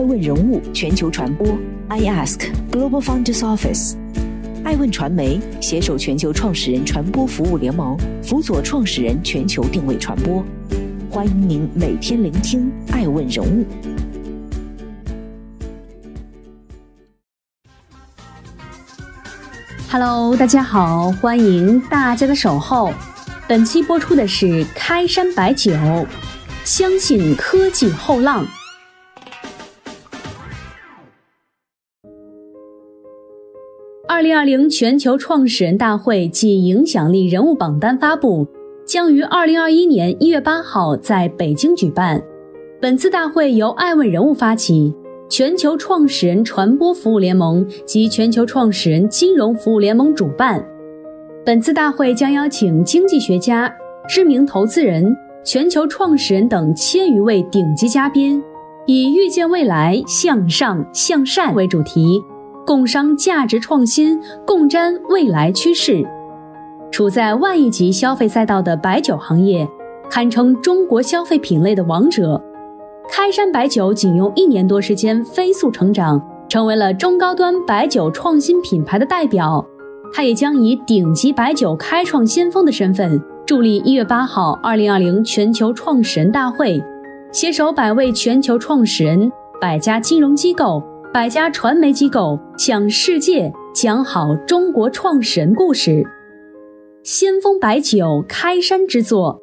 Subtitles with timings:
[0.00, 1.46] 爱问人物全球传播
[1.88, 3.96] ，I Ask Global Founders Office。
[4.64, 10.42] 爱问传媒携手全球创始人传播服务联盟，辅佐创始人全球定位传播。
[11.10, 13.66] 欢迎您每天聆听爱问人物。
[19.90, 22.90] Hello，大家好，欢迎大家的守候。
[23.46, 25.74] 本期播出的是开山白酒，
[26.64, 28.46] 相信科技后浪。
[34.12, 38.44] 二零二零全球创始人大会暨影响力人物榜单发布，
[38.84, 42.20] 将于二零二一年一月八号在北京举办。
[42.80, 44.92] 本次大会由爱问人物发起，
[45.28, 50.60] 全球创始人传播服务联盟及全球创始人金融服务联盟主办。
[51.46, 53.72] 本次大会将邀请经济学家、
[54.08, 58.42] 知名投资人、全球创始人等千余位顶级嘉宾，
[58.88, 62.20] 以“预见未来，向上向善”为主题。
[62.66, 66.04] 共商价值创新，共瞻未来趋势。
[66.90, 69.68] 处在万亿级消费赛道的白酒行业，
[70.10, 72.40] 堪称中国消费品类的王者。
[73.08, 79.64] 开山白酒仅用一年多时间飞速成长，成为了中高端白酒创新品牌的代表。
[80.12, 86.82] 它也将以顶级白酒开创先锋的身份，助力一月八号二零二零全球创始人大会，
[87.32, 90.82] 携手百位全球创始人、百家金融机构。
[91.12, 96.04] 百家传媒机构向世界讲好中国创始人故事，
[97.02, 99.42] 先锋白酒开山之作，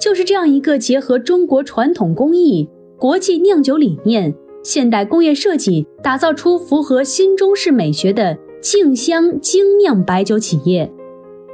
[0.00, 10.90] 就是这样一个结合中国传统工艺、国际酿酒理念、现代工业设计，打造出符合新中式美学的静香精酿白酒企业。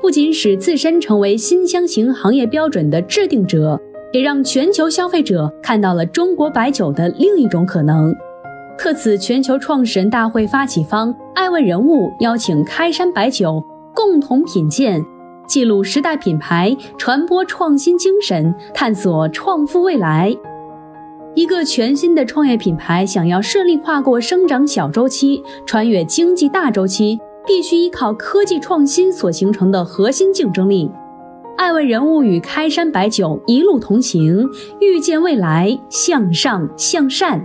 [0.00, 3.80] 不仅使自身成为新香型行业标准的制定者，
[4.12, 8.14] 也让全球消费者看到了中国白酒的另一种可能。
[8.78, 15.04] 特此，全球创始人大会发起方爱问人物邀请开山白酒共同品鉴，
[15.48, 20.34] 记录时代品牌传播创新精神，探索创富未来。
[21.34, 30.88] 一个全新的创业品牌想要顺利跨过生长小周期，穿越经济大周期，必须依靠科技创新所形成的核心竞争力。
[31.56, 34.48] 爱问人物与开山白酒一路同行，
[34.80, 37.44] 预见未来，向上向善。